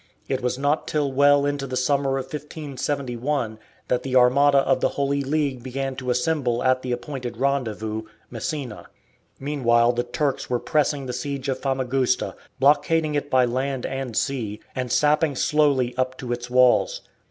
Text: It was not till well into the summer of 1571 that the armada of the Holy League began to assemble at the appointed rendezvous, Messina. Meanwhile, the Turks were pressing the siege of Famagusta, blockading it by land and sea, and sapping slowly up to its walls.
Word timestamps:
It 0.27 0.41
was 0.41 0.57
not 0.57 0.87
till 0.87 1.11
well 1.11 1.45
into 1.45 1.67
the 1.67 1.77
summer 1.77 2.17
of 2.17 2.25
1571 2.25 3.59
that 3.87 4.01
the 4.01 4.15
armada 4.15 4.57
of 4.61 4.81
the 4.81 4.89
Holy 4.97 5.21
League 5.21 5.61
began 5.61 5.95
to 5.97 6.09
assemble 6.09 6.63
at 6.63 6.81
the 6.81 6.91
appointed 6.91 7.37
rendezvous, 7.37 8.05
Messina. 8.31 8.87
Meanwhile, 9.39 9.91
the 9.91 10.01
Turks 10.03 10.49
were 10.49 10.57
pressing 10.57 11.05
the 11.05 11.13
siege 11.13 11.49
of 11.49 11.59
Famagusta, 11.59 12.33
blockading 12.59 13.13
it 13.13 13.29
by 13.29 13.45
land 13.45 13.85
and 13.85 14.17
sea, 14.17 14.59
and 14.75 14.91
sapping 14.91 15.35
slowly 15.35 15.93
up 15.97 16.17
to 16.17 16.33
its 16.33 16.49
walls. 16.49 17.01